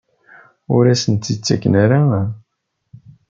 Ur 0.75 0.83
as-tent-id-ttaken 0.93 1.73
ara? 1.83 2.01